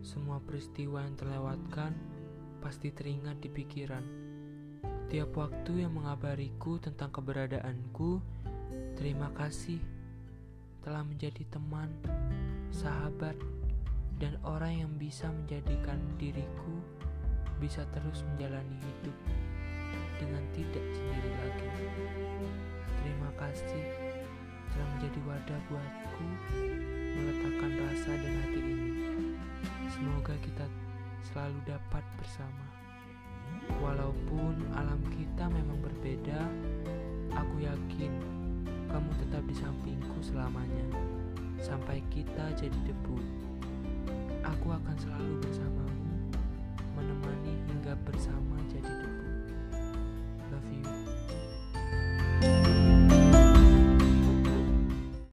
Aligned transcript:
Semua 0.00 0.42
peristiwa 0.42 1.06
yang 1.06 1.14
terlewatkan 1.14 1.92
pasti 2.58 2.90
teringat 2.90 3.38
di 3.38 3.46
pikiran. 3.46 4.02
Tiap 5.06 5.30
waktu 5.38 5.86
yang 5.86 5.94
mengabariku 5.94 6.82
tentang 6.82 7.14
keberadaanku, 7.14 8.18
terima 8.98 9.30
kasih 9.38 9.78
telah 10.82 11.06
menjadi 11.06 11.46
teman, 11.52 11.94
sahabat, 12.74 13.36
dan 14.18 14.34
orang 14.42 14.82
yang 14.82 14.92
bisa 14.98 15.30
menjadikan 15.30 16.00
diriku 16.18 16.82
bisa 17.60 17.84
terus 17.92 18.24
menjalani 18.32 18.80
hidup 18.80 19.16
dengan 20.16 20.42
tidak 20.56 20.86
sendiri 20.96 21.30
lagi. 21.38 21.68
Terima 22.98 23.30
kasih 23.36 23.84
telah 24.74 24.88
menjadi 24.96 25.20
wadah 25.28 25.60
buatku 25.68 26.26
selalu 31.30 31.58
dapat 31.62 32.02
bersama. 32.18 32.66
Walaupun 33.78 34.58
alam 34.74 34.98
kita 35.14 35.46
memang 35.46 35.78
berbeda, 35.78 36.42
aku 37.34 37.62
yakin 37.62 38.12
kamu 38.90 39.10
tetap 39.22 39.42
di 39.46 39.54
sampingku 39.54 40.18
selamanya. 40.18 40.86
Sampai 41.62 42.02
kita 42.10 42.50
jadi 42.58 42.78
debu. 42.82 43.18
Aku 44.42 44.74
akan 44.74 44.96
selalu 44.98 45.38
bersama 45.46 45.69